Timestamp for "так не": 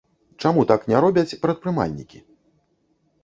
0.71-1.01